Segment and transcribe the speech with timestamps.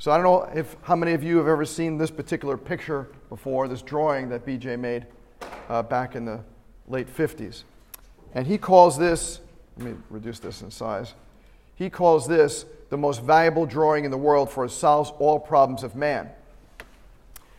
[0.00, 3.08] So I don't know if how many of you have ever seen this particular picture
[3.28, 5.06] before, this drawing that BJ made
[5.68, 6.40] uh, back in the
[6.86, 7.64] late 50s.
[8.32, 9.40] And he calls this,
[9.76, 11.14] let me reduce this in size.
[11.74, 15.82] He calls this the most valuable drawing in the world for it solves all problems
[15.82, 16.30] of man.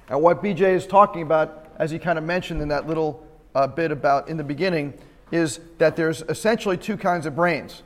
[0.07, 3.67] And what BJ is talking about, as he kind of mentioned in that little uh,
[3.67, 4.93] bit about in the beginning,
[5.31, 7.83] is that there's essentially two kinds of brains,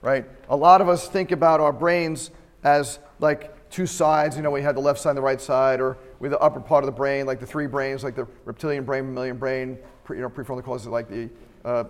[0.00, 0.24] right?
[0.48, 2.30] A lot of us think about our brains
[2.64, 4.36] as like two sides.
[4.36, 6.60] You know, we had the left side and the right side, or with the upper
[6.60, 10.18] part of the brain, like the three brains, like the reptilian brain, mammalian brain, pre,
[10.18, 11.30] you know, prefrontal cortex, like the,
[11.64, 11.84] uh,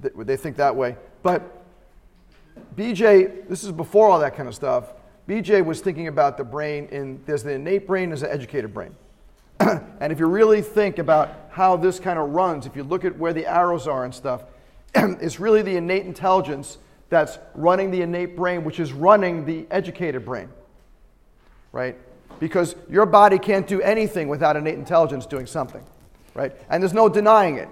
[0.00, 0.96] they think that way.
[1.22, 1.42] But
[2.76, 4.94] BJ, this is before all that kind of stuff.
[5.28, 8.94] BJ was thinking about the brain in there's the innate brain, there's the educated brain.
[9.60, 13.18] and if you really think about how this kind of runs, if you look at
[13.18, 14.44] where the arrows are and stuff,
[14.94, 20.24] it's really the innate intelligence that's running the innate brain, which is running the educated
[20.24, 20.48] brain.
[21.76, 21.94] Right?
[22.40, 25.84] Because your body can't do anything without innate intelligence doing something.
[26.32, 26.52] Right?
[26.70, 27.68] And there's no denying it.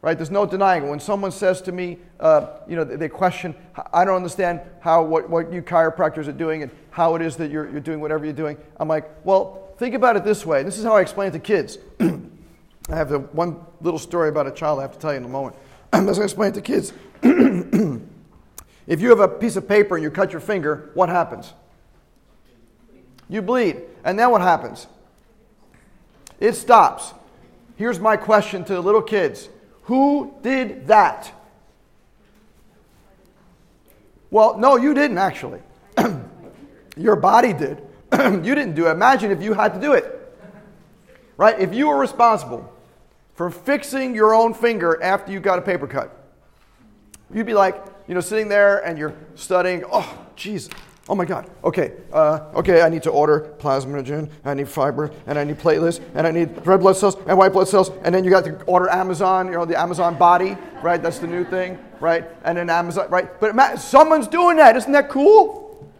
[0.00, 0.16] Right?
[0.16, 0.88] There's no denying it.
[0.88, 3.54] When someone says to me, uh, you know, they question,
[3.92, 7.50] I don't understand how what, what you chiropractors are doing and how it is that
[7.50, 8.56] you're, you're doing whatever you're doing.
[8.80, 10.62] I'm like, well, think about it this way.
[10.62, 11.76] This is how I explain it to kids.
[12.00, 15.24] I have the one little story about a child I have to tell you in
[15.24, 15.56] a moment.
[15.92, 16.94] I'm going to explain it to kids.
[18.86, 21.52] if you have a piece of paper and you cut your finger, what happens?
[23.28, 23.82] You bleed.
[24.04, 24.86] And then what happens?
[26.40, 27.14] It stops.
[27.76, 29.48] Here's my question to the little kids
[29.82, 31.32] Who did that?
[34.30, 35.60] Well, no, you didn't actually.
[36.96, 37.82] Your body did.
[38.12, 38.90] you didn't do it.
[38.90, 40.20] Imagine if you had to do it.
[41.36, 41.58] Right?
[41.58, 42.72] If you were responsible
[43.34, 46.16] for fixing your own finger after you got a paper cut,
[47.32, 50.70] you'd be like, you know, sitting there and you're studying, oh, jeez,
[51.08, 55.38] oh my God, okay, uh, okay, I need to order plasminogen, I need fiber, and
[55.38, 58.24] I need platelets, and I need red blood cells and white blood cells, and then
[58.24, 61.02] you got to order Amazon, you know, the Amazon body, right?
[61.02, 62.24] That's the new thing, right?
[62.44, 63.38] And then Amazon, right?
[63.38, 64.76] But someone's doing that.
[64.76, 65.92] Isn't that cool?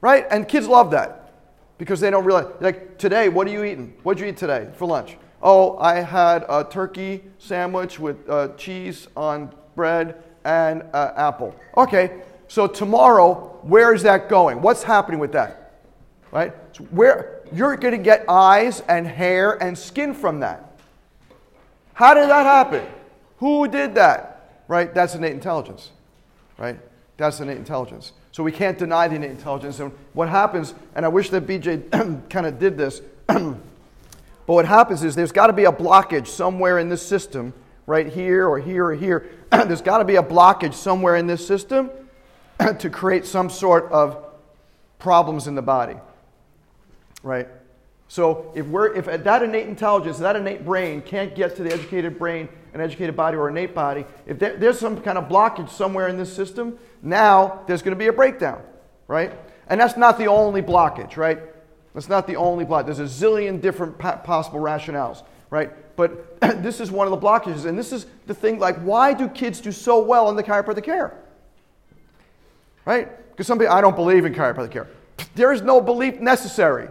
[0.00, 0.26] Right?
[0.30, 1.32] And kids love that
[1.78, 3.94] because they don't realize, like today, what are you eating?
[4.02, 5.16] What did you eat today for lunch?
[5.42, 11.54] Oh, I had a turkey sandwich with uh, cheese on bread and uh, apple.
[11.76, 12.22] Okay,
[12.52, 14.60] so tomorrow, where is that going?
[14.60, 15.72] What's happening with that?
[16.30, 16.52] Right?
[16.72, 20.78] So where you're going to get eyes and hair and skin from that.
[21.94, 22.86] How did that happen?
[23.38, 24.64] Who did that?
[24.68, 24.92] Right?
[24.92, 25.92] That's innate intelligence.
[26.58, 26.78] Right?
[27.16, 28.12] That's innate intelligence.
[28.32, 29.80] So we can't deny the innate intelligence.
[29.80, 33.56] And what happens, and I wish that BJ kind of did this, but
[34.44, 37.54] what happens is there's got to be a blockage somewhere in this system,
[37.86, 39.30] right here or here or here.
[39.50, 41.90] there's got to be a blockage somewhere in this system
[42.78, 44.24] to create some sort of
[44.98, 45.96] problems in the body,
[47.22, 47.48] right?
[48.08, 52.18] So if we're if that innate intelligence, that innate brain can't get to the educated
[52.18, 56.08] brain, an educated body, or innate body, if there, there's some kind of blockage somewhere
[56.08, 58.62] in this system, now there's going to be a breakdown,
[59.08, 59.32] right?
[59.66, 61.40] And that's not the only blockage, right?
[61.94, 62.86] That's not the only block.
[62.86, 65.96] There's a zillion different possible rationales, right?
[65.96, 67.66] But this is one of the blockages.
[67.66, 70.84] And this is the thing like, why do kids do so well in the chiropractic
[70.84, 71.16] care?
[72.84, 73.30] Right?
[73.30, 74.88] Because some people, I don't believe in chiropractic care.
[75.34, 76.88] There is no belief necessary.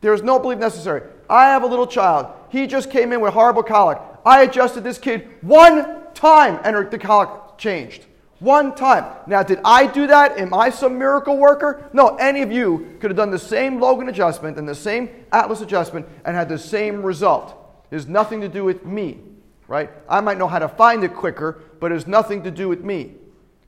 [0.00, 1.02] There is no belief necessary.
[1.28, 2.28] I have a little child.
[2.50, 3.98] He just came in with horrible colic.
[4.24, 8.06] I adjusted this kid one time and the colic changed.
[8.38, 9.04] One time.
[9.26, 10.38] Now, did I do that?
[10.38, 11.90] Am I some miracle worker?
[11.92, 15.60] No, any of you could have done the same Logan adjustment and the same Atlas
[15.60, 17.56] adjustment and had the same result.
[17.90, 19.18] Has nothing to do with me,
[19.66, 19.90] right?
[20.08, 22.84] I might know how to find it quicker, but it has nothing to do with
[22.84, 23.14] me,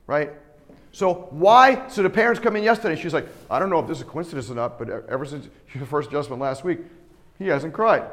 [0.07, 0.31] right?
[0.91, 1.87] So why?
[1.87, 3.01] So the parents come in yesterday.
[3.01, 5.47] She's like, I don't know if this is a coincidence or not, but ever since
[5.73, 6.79] your first adjustment last week,
[7.39, 8.03] he hasn't cried.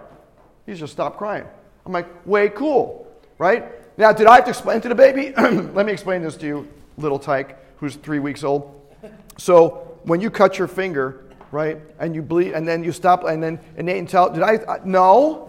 [0.66, 1.44] He's just stopped crying.
[1.84, 3.64] I'm like, way cool, right?
[3.98, 5.32] Now, did I have to explain to the baby?
[5.38, 6.68] Let me explain this to you,
[6.98, 8.74] little tyke, who's three weeks old.
[9.38, 13.42] So when you cut your finger, right, and you bleed, and then you stop, and
[13.42, 15.47] then innate tell, did I, I no?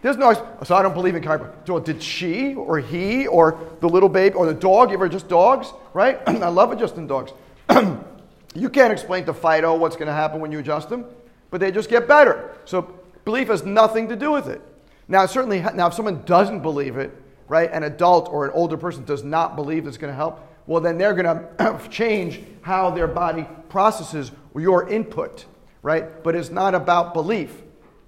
[0.00, 1.84] There's no, so I don't believe in chiropractic.
[1.84, 5.72] Did she or he or the little baby or the dog, you ever just dogs,
[5.92, 6.20] right?
[6.26, 7.32] I love adjusting dogs.
[8.54, 11.04] you can't explain to Fido what's going to happen when you adjust them,
[11.50, 12.56] but they just get better.
[12.64, 14.62] So belief has nothing to do with it.
[15.08, 17.10] Now, certainly, now if someone doesn't believe it,
[17.48, 20.80] right, an adult or an older person does not believe it's going to help, well,
[20.80, 25.46] then they're going to change how their body processes your input,
[25.82, 26.22] right?
[26.22, 27.62] But it's not about belief,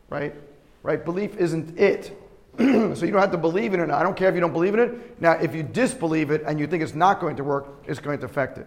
[0.09, 0.35] right?
[0.83, 1.05] Right?
[1.05, 2.17] Belief isn't it.
[2.59, 3.91] so you don't have to believe in it.
[3.91, 5.21] I don't care if you don't believe in it.
[5.21, 8.19] Now, if you disbelieve it and you think it's not going to work, it's going
[8.21, 8.67] to affect it,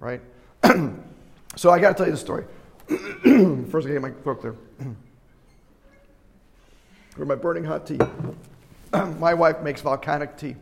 [0.00, 0.20] right?
[1.56, 2.44] so I got to tell you the story.
[3.70, 4.56] First, I get my throat clear.
[7.16, 7.98] With my burning hot tea.
[9.18, 10.56] my wife makes volcanic tea.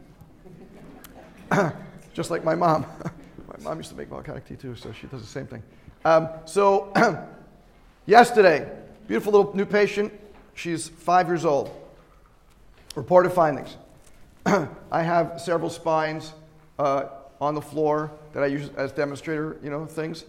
[2.15, 2.87] Just like my mom.
[3.47, 5.63] my mom used to make volcanic tea too, so she does the same thing.
[6.05, 6.93] Um, so,
[8.07, 8.71] yesterday,
[9.07, 10.13] beautiful little new patient.
[10.57, 11.71] She's five years old.
[12.97, 13.77] Reported findings.
[14.91, 16.33] I have several spines
[16.79, 17.05] uh,
[17.41, 20.25] on the floor that I use as demonstrator, you know, things.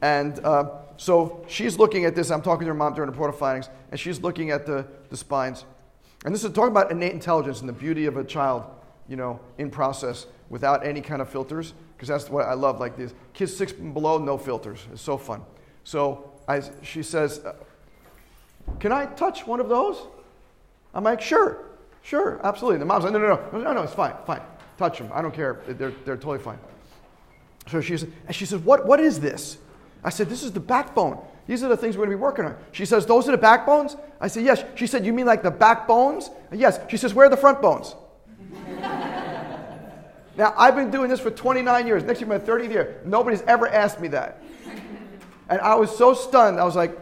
[0.00, 2.30] And uh, so she's looking at this.
[2.30, 4.86] I'm talking to her mom during the report of findings, and she's looking at the,
[5.10, 5.64] the spines.
[6.24, 8.64] And this is talking about innate intelligence and the beauty of a child,
[9.08, 12.78] you know, in process without any kind of filters, because that's what I love.
[12.78, 14.86] Like these kids six and below, no filters.
[14.92, 15.42] It's so fun.
[15.82, 17.54] So I, she says, uh,
[18.80, 20.00] "Can I touch one of those?"
[20.94, 21.64] I'm like, "Sure,
[22.02, 24.42] sure, absolutely." The mom's like, "No, no, no, no, no, it's fine, fine.
[24.78, 25.10] Touch them.
[25.12, 25.60] I don't care.
[25.66, 26.58] They're, they're totally fine."
[27.68, 29.58] So she and she says, "What, what is this?"
[30.02, 32.44] I said, "This is the backbone." These are the things we're going to be working
[32.46, 32.56] on.
[32.72, 33.96] She says, Those are the backbones?
[34.20, 34.64] I said, Yes.
[34.76, 36.30] She said, You mean like the backbones?
[36.52, 36.80] Yes.
[36.88, 37.94] She says, Where are the front bones?
[40.36, 42.02] now, I've been doing this for 29 years.
[42.02, 43.00] Next year, my 30th year.
[43.04, 44.42] Nobody's ever asked me that.
[45.50, 46.58] And I was so stunned.
[46.58, 46.98] I was like,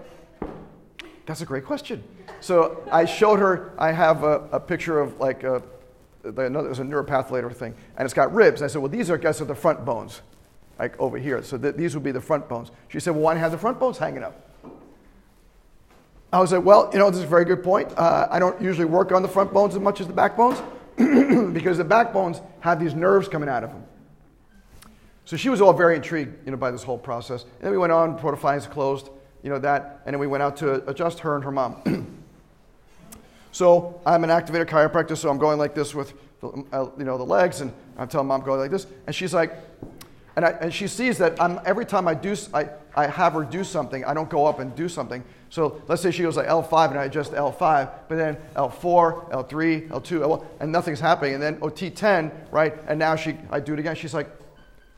[1.26, 2.02] That's a great question.
[2.40, 5.62] So I showed her, I have a, a picture of like a,
[6.22, 8.60] there's a neuropatholator thing, and it's got ribs.
[8.60, 10.22] And I said, Well, these are, I guess, are the front bones
[10.82, 11.42] like over here.
[11.42, 12.72] So th- these would be the front bones.
[12.88, 14.48] She said, well, why have the front bones hanging up?
[16.32, 17.96] I was like, well, you know, this is a very good point.
[17.96, 20.60] Uh, I don't usually work on the front bones as much as the back bones
[21.52, 23.84] because the back bones have these nerves coming out of them.
[25.24, 27.42] So she was all very intrigued, you know, by this whole process.
[27.44, 29.10] And then we went on, protofiles closed,
[29.42, 32.24] you know, that, and then we went out to adjust her and her mom.
[33.52, 37.18] so I'm an activator chiropractor, so I'm going like this with, the, uh, you know,
[37.18, 38.86] the legs, and I'm telling mom, go like this.
[39.06, 39.56] And she's like,
[40.36, 43.44] and, I, and she sees that I'm, every time I, do, I, I have her
[43.44, 45.22] do something, I don't go up and do something.
[45.50, 49.88] So let's say she goes like L5 and I adjust L5, but then L4, L3,
[49.88, 51.34] L2, L1, and nothing's happening.
[51.34, 52.74] And then oh, T10, right?
[52.86, 53.94] And now she, I do it again.
[53.94, 54.30] She's like,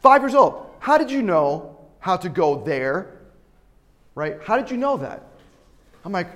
[0.00, 0.70] five years old.
[0.78, 3.23] How did you know how to go there?
[4.14, 4.36] Right?
[4.42, 5.24] How did you know that?
[6.04, 6.28] I'm like,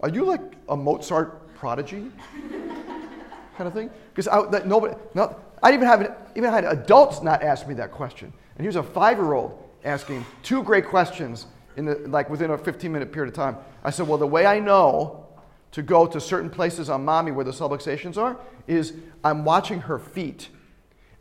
[0.00, 2.10] are you like a Mozart prodigy?
[3.56, 3.90] kind of thing?
[4.14, 4.28] Because
[4.64, 8.32] nobody, not, I even have even had adults not ask me that question.
[8.56, 11.46] And here's a five-year-old asking two great questions
[11.76, 13.56] in the, like within a 15-minute period of time.
[13.84, 15.26] I said, well, the way I know
[15.72, 19.98] to go to certain places on mommy where the subluxations are is I'm watching her
[19.98, 20.48] feet.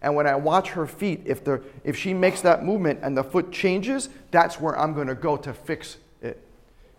[0.01, 3.23] And when I watch her feet, if, the, if she makes that movement and the
[3.23, 6.39] foot changes, that's where I'm going to go to fix it.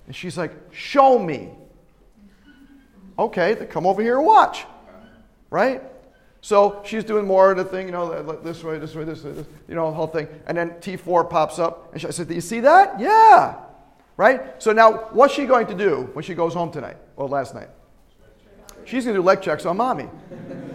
[0.06, 1.50] And she's like, show me.
[3.18, 4.64] Okay, then come over here and watch.
[5.50, 5.82] Right?
[6.40, 9.32] So she's doing more of the thing, you know, this way, this way, this way,
[9.32, 10.28] this, you know, the whole thing.
[10.46, 11.92] And then T4 pops up.
[11.92, 12.98] And she, I said, Do you see that?
[13.00, 13.56] Yeah.
[14.16, 14.60] Right?
[14.62, 17.68] So now, what's she going to do when she goes home tonight or last night?
[18.84, 20.08] She's going to do leg checks on mommy.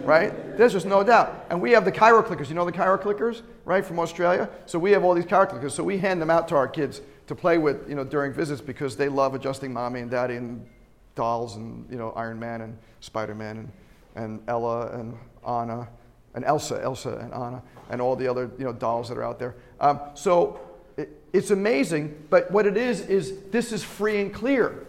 [0.04, 0.56] Right?
[0.56, 1.46] There's just no doubt.
[1.50, 2.48] And we have the Chiro clickers.
[2.48, 4.48] You know the Chiro clickers, right, from Australia?
[4.66, 5.72] So we have all these Chiro clickers.
[5.72, 8.60] So we hand them out to our kids to play with, you know, during visits
[8.60, 10.66] because they love adjusting mommy and daddy and
[11.14, 13.72] dolls and, you know, Iron Man and Spider Man and,
[14.14, 15.16] and Ella and
[15.46, 15.88] Anna,
[16.34, 19.38] and Elsa, Elsa and Anna, and all the other you know, dolls that are out
[19.38, 19.54] there.
[19.80, 20.60] Um, so
[20.96, 24.86] it, it's amazing, but what it is, is this is free and clear,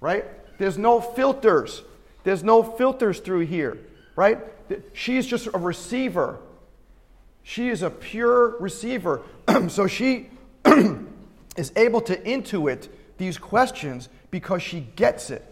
[0.00, 0.24] right?
[0.58, 1.82] There's no filters.
[2.24, 3.78] There's no filters through here,
[4.16, 4.38] right?
[4.94, 6.40] She's just a receiver.
[7.42, 9.22] She is a pure receiver.
[9.68, 10.30] so she
[11.56, 15.44] is able to intuit these questions because she gets it,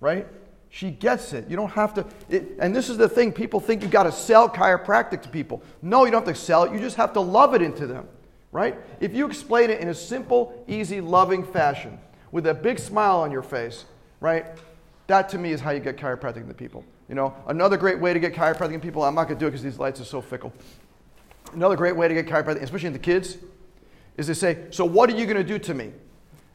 [0.00, 0.26] right?
[0.70, 1.48] She gets it.
[1.48, 2.06] You don't have to.
[2.28, 5.62] It, and this is the thing people think you've got to sell chiropractic to people.
[5.82, 6.72] No, you don't have to sell it.
[6.72, 8.08] You just have to love it into them,
[8.50, 8.76] right?
[8.98, 11.98] If you explain it in a simple, easy, loving fashion
[12.32, 13.84] with a big smile on your face,
[14.18, 14.46] right?
[15.06, 16.84] That to me is how you get chiropractic into people.
[17.08, 19.46] You know, another great way to get chiropractic into people, I'm not going to do
[19.46, 20.52] it because these lights are so fickle.
[21.52, 23.36] Another great way to get chiropractic, especially in the kids,
[24.16, 25.92] is to say, So what are you going to do to me?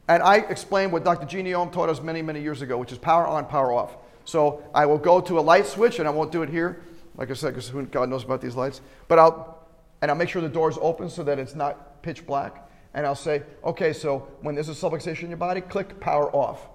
[0.07, 1.27] And I explained what Dr.
[1.27, 3.95] Jeanne Ohm taught us many, many years ago, which is power on, power off.
[4.25, 6.81] So I will go to a light switch, and I won't do it here,
[7.15, 8.81] like I said, because God knows about these lights.
[9.07, 9.67] But I'll,
[10.01, 12.69] and I'll make sure the door is open so that it's not pitch black.
[12.95, 16.67] And I'll say, okay, so when there's a subluxation in your body, click power off,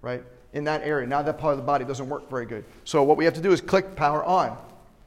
[0.00, 0.22] right?
[0.52, 1.06] In that area.
[1.06, 2.64] Now that part of the body doesn't work very good.
[2.84, 4.56] So what we have to do is click power on,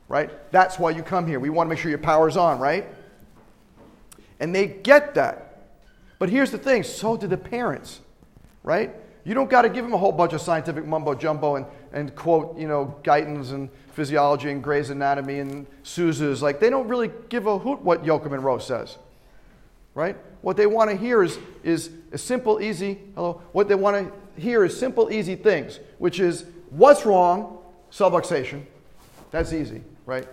[0.08, 0.32] right?
[0.52, 1.40] That's why you come here.
[1.40, 2.88] We want to make sure your power's on, right?
[4.40, 5.68] And they get that.
[6.18, 8.00] But here's the thing so do the parents,
[8.64, 8.96] right?
[9.24, 12.16] You don't got to give them a whole bunch of scientific mumbo jumbo and, and
[12.16, 16.42] quote, you know, Guyton's and physiology and Gray's Anatomy and Souza's.
[16.42, 18.98] Like, they don't really give a hoot what Yochum and Rowe's says.
[19.96, 20.16] right?
[20.42, 24.14] What they want to hear is, is a simple, easy, hello, what they want to
[24.38, 27.60] hear is simple, easy things, which is what's wrong,
[27.92, 28.63] subluxation.
[29.32, 30.27] That's easy, right?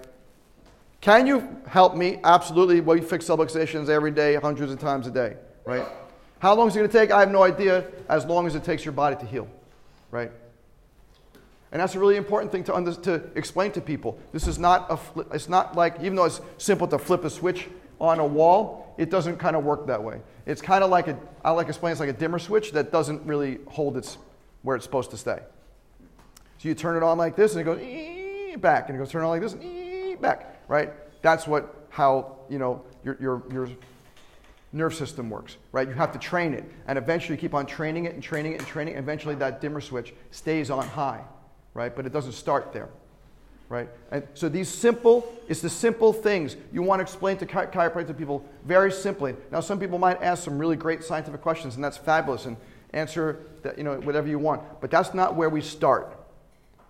[1.01, 2.21] Can you help me?
[2.23, 2.81] Absolutely.
[2.81, 5.85] Well, you fix subluxations every day, hundreds of times a day, right?
[6.39, 7.11] How long is it going to take?
[7.11, 9.49] I have no idea, as long as it takes your body to heal,
[10.11, 10.31] right?
[11.73, 14.19] And that's a really important thing to, under, to explain to people.
[14.33, 17.69] This is not a, it's not like, even though it's simple to flip a switch
[18.03, 20.21] on a wall, it doesn't kind of work that way.
[20.45, 22.91] It's kind of like a, I like to explain it's like a dimmer switch that
[22.91, 24.19] doesn't really hold its,
[24.63, 25.39] where it's supposed to stay.
[26.59, 29.11] So you turn it on like this and it goes ee, back, and it goes
[29.11, 30.91] turn it on like this and ee, back, right?
[31.23, 33.69] That's what, how, you know, your, your, your
[34.73, 35.87] nerve system works, right?
[35.87, 36.65] You have to train it.
[36.89, 38.97] And eventually you keep on training it and training it and training it.
[38.97, 41.23] And eventually that dimmer switch stays on high,
[41.73, 41.95] right?
[41.95, 42.89] But it doesn't start there,
[43.73, 43.89] right?
[44.11, 48.19] And so these simple, it's the simple things you want to explain to chi- chiropractic
[48.19, 49.35] people very simply.
[49.51, 52.59] Now, some people might ask some really great scientific questions, and that's fabulous, and
[52.93, 54.61] answer that, you know, whatever you want.
[54.83, 56.15] But that's not where we start,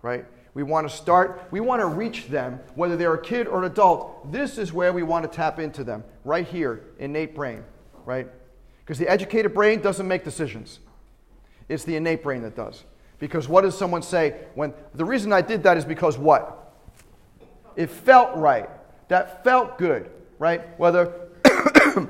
[0.01, 0.25] right?
[0.55, 3.71] We want to start, we want to reach them, whether they're a kid or an
[3.71, 4.33] adult.
[4.33, 7.63] This is where we want to tap into them, right here, innate brain,
[8.03, 8.27] right?
[8.81, 10.79] Because the educated brain doesn't make decisions.
[11.69, 12.83] It's the innate brain that does.
[13.19, 16.59] Because what does someone say when the reason I did that is because what?
[17.75, 18.69] It felt right.
[19.07, 20.61] That felt good, right?
[20.79, 21.13] Whether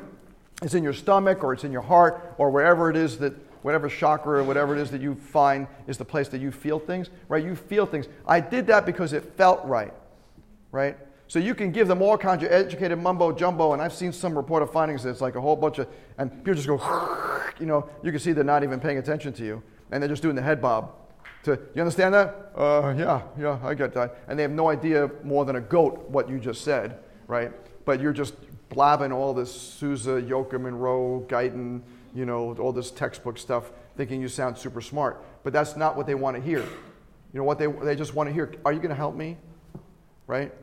[0.61, 3.89] it's in your stomach or it's in your heart or wherever it is that whatever
[3.89, 7.09] chakra or whatever it is that you find is the place that you feel things,
[7.29, 7.43] right?
[7.43, 8.07] You feel things.
[8.27, 9.93] I did that because it felt right,
[10.71, 10.97] right?
[11.27, 14.35] So you can give them all kinds of educated mumbo jumbo, and I've seen some
[14.37, 16.77] report of findings that's like a whole bunch of, and people just go,
[17.59, 20.21] you know, you can see they're not even paying attention to you, and they're just
[20.21, 20.91] doing the head bob.
[21.43, 22.51] To, you understand that?
[22.55, 24.17] Uh, yeah, yeah, I get that.
[24.27, 27.51] And they have no idea more than a goat what you just said, right?
[27.85, 28.35] But you're just
[28.69, 31.81] blabbing all this Souza, Yochum, Monroe, Guyton,
[32.15, 35.23] you know, all this textbook stuff, thinking you sound super smart.
[35.43, 36.61] But that's not what they want to hear.
[36.61, 38.53] You know what they, they just want to hear?
[38.63, 39.37] Are you going to help me?
[40.27, 40.53] Right?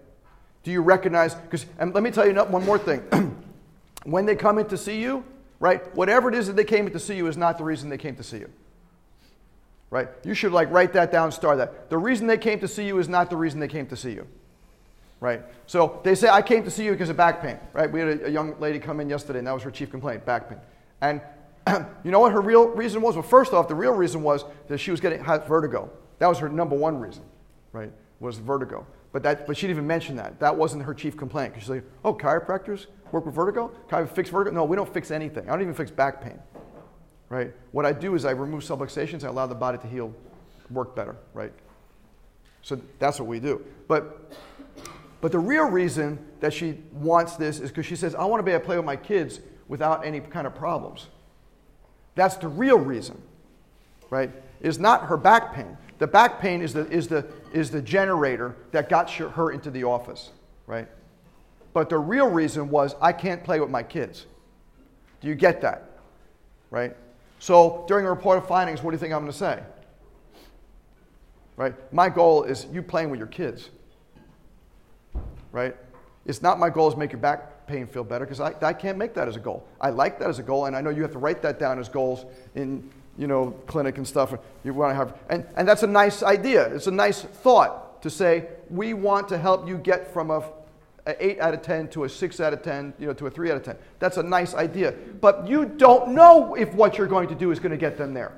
[0.62, 1.34] Do you recognize?
[1.34, 3.00] Because, and let me tell you one more thing.
[4.04, 5.24] when they come in to see you,
[5.58, 7.90] right, whatever it is that they came in to see you is not the reason
[7.90, 8.50] they came to see you.
[9.90, 10.08] Right?
[10.24, 11.90] You should like write that down, star that.
[11.90, 14.12] The reason they came to see you is not the reason they came to see
[14.12, 14.26] you.
[15.18, 15.42] Right?
[15.66, 17.58] So they say, I came to see you because of back pain.
[17.72, 17.90] Right?
[17.90, 20.24] We had a, a young lady come in yesterday, and that was her chief complaint,
[20.24, 20.58] back pain.
[21.00, 21.20] And
[22.04, 23.16] you know what her real reason was?
[23.16, 25.90] Well, first off, the real reason was that she was getting vertigo.
[26.18, 27.24] That was her number one reason,
[27.72, 27.92] right?
[28.20, 28.86] Was vertigo.
[29.12, 30.38] But that, but she didn't even mention that.
[30.38, 31.54] That wasn't her chief complaint.
[31.58, 33.72] She's like, oh, chiropractors work with vertigo?
[33.88, 34.54] Can I fix vertigo?
[34.54, 35.48] No, we don't fix anything.
[35.48, 36.38] I don't even fix back pain,
[37.30, 37.54] right?
[37.72, 39.24] What I do is I remove subluxations.
[39.24, 40.12] I allow the body to heal,
[40.68, 41.52] work better, right?
[42.60, 43.64] So that's what we do.
[43.88, 44.34] But,
[45.22, 48.44] but the real reason that she wants this is because she says, I want to
[48.44, 51.06] be able to play with my kids without any kind of problems.
[52.16, 53.22] That's the real reason,
[54.10, 54.30] right?
[54.60, 55.78] Is not her back pain.
[55.98, 59.84] The back pain is the, is the, is the generator that got her into the
[59.84, 60.30] office,
[60.66, 60.88] right?
[61.72, 64.26] But the real reason was I can't play with my kids.
[65.20, 65.98] Do you get that?
[66.70, 66.96] Right?
[67.40, 69.60] So during a report of findings, what do you think I'm going to say?
[71.56, 71.74] Right?
[71.92, 73.70] My goal is you playing with your kids.
[75.50, 75.74] Right?
[76.26, 78.98] It's not my goal is make your back pain feel better because I, I can't
[78.98, 79.66] make that as a goal.
[79.80, 81.78] I like that as a goal, and I know you have to write that down
[81.78, 84.34] as goals in you know clinic and stuff.
[84.62, 86.66] You want to have, and, and that's a nice idea.
[86.74, 90.44] It's a nice thought to say we want to help you get from a,
[91.06, 93.30] a eight out of ten to a six out of ten, you know, to a
[93.30, 93.76] three out of ten.
[93.98, 97.58] That's a nice idea, but you don't know if what you're going to do is
[97.58, 98.32] going to get them there.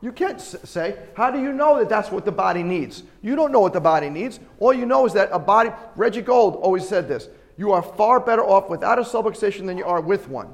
[0.00, 3.02] You can't say, how do you know that that's what the body needs?
[3.20, 4.38] You don't know what the body needs.
[4.60, 8.20] All you know is that a body, Reggie Gold always said this you are far
[8.20, 10.48] better off without a subluxation than you are with one.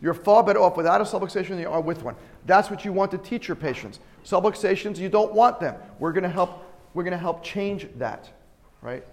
[0.00, 2.14] You're far better off without a subluxation than you are with one.
[2.46, 3.98] That's what you want to teach your patients.
[4.24, 5.76] Subluxations, you don't want them.
[5.98, 8.30] We're going to help, we're going to help change that,
[8.82, 9.04] right?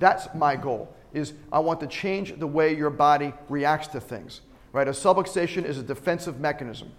[0.00, 4.40] That's my goal, is I want to change the way your body reacts to things,
[4.72, 4.88] right?
[4.88, 6.90] A subluxation is a defensive mechanism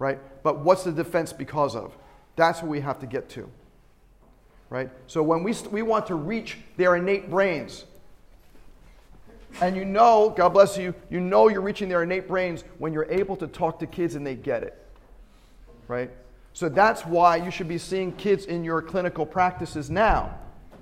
[0.00, 0.18] right?
[0.42, 1.96] But what's the defense because of?
[2.34, 3.48] That's what we have to get to,
[4.68, 4.90] right?
[5.06, 7.84] So when we, we want to reach their innate brains,
[9.60, 13.10] and you know, God bless you, you know you're reaching their innate brains when you're
[13.10, 14.82] able to talk to kids and they get it,
[15.86, 16.10] right?
[16.54, 20.34] So that's why you should be seeing kids in your clinical practices now,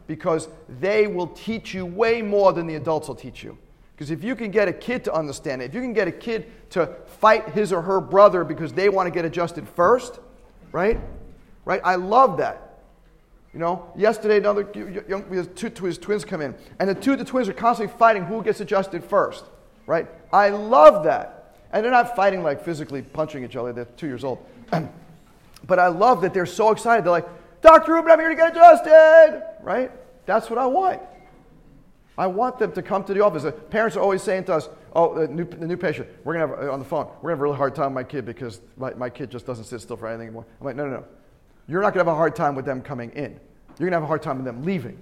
[0.09, 0.49] because
[0.81, 3.57] they will teach you way more than the adults will teach you.
[3.95, 6.13] Because if you can get a kid to understand it, if you can get a
[6.13, 6.87] kid to
[7.21, 10.19] fight his or her brother because they want to get adjusted first,
[10.73, 10.99] right?
[11.65, 11.81] Right?
[11.85, 12.81] I love that.
[13.53, 14.69] You know, yesterday another
[15.09, 18.25] young, two, his twins come in, and the two of the twins are constantly fighting
[18.25, 19.45] who gets adjusted first,
[19.87, 20.07] right?
[20.33, 21.57] I love that.
[21.73, 24.45] And they're not fighting like physically punching each other, they're two years old.
[25.67, 27.05] but I love that they're so excited.
[27.05, 27.29] They're like,
[27.61, 27.95] Dr.
[27.95, 29.91] Rubin, I'm here to get adjusted, right?
[30.27, 31.01] That's what I want.
[32.17, 33.45] I want them to come to the office.
[33.45, 36.49] The parents are always saying to us, oh, the new, the new patient, we're going
[36.49, 37.95] to have, uh, on the phone, we're going to have a really hard time with
[37.95, 40.45] my kid because my, my kid just doesn't sit still for anything anymore.
[40.61, 41.05] I'm like, no, no, no.
[41.69, 43.39] You're not going to have a hard time with them coming in.
[43.79, 44.99] You're going to have a hard time with them leaving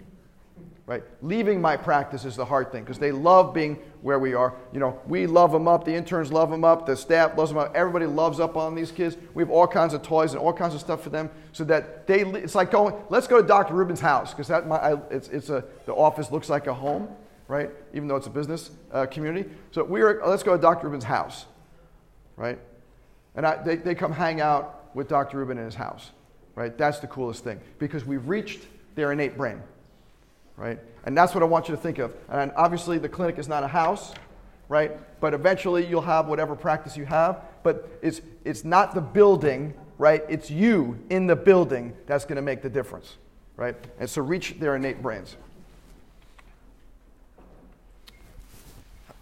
[0.87, 1.03] right?
[1.21, 4.55] Leaving my practice is the hard thing because they love being where we are.
[4.73, 5.85] You know, we love them up.
[5.85, 6.87] The interns love them up.
[6.87, 7.73] The staff loves them up.
[7.75, 9.17] Everybody loves up on these kids.
[9.35, 12.07] We have all kinds of toys and all kinds of stuff for them so that
[12.07, 12.21] they.
[12.21, 12.95] It's like going.
[13.09, 13.75] Let's go to Dr.
[13.75, 17.09] Rubin's house because that my it's it's a the office looks like a home,
[17.49, 17.71] right?
[17.93, 19.51] Even though it's a business uh, community.
[19.73, 20.23] So we are.
[20.25, 20.87] Let's go to Dr.
[20.87, 21.47] Rubin's house,
[22.37, 22.61] right?
[23.35, 25.39] And I, they they come hang out with Dr.
[25.39, 26.13] Rubin in his house,
[26.55, 26.79] right?
[26.79, 28.61] That's the coolest thing because we've reached
[28.95, 29.61] their innate brain
[30.57, 30.79] right?
[31.05, 32.15] And that's what I want you to think of.
[32.29, 34.15] And obviously, the clinic is not a house,
[34.69, 34.93] right?
[35.21, 37.43] But eventually, you'll have whatever practice you have.
[37.63, 40.23] But it's, it's not the building, right?
[40.29, 43.17] It's you in the building that's going to make the difference,
[43.57, 43.77] right?
[43.99, 45.37] And so, reach their innate brains.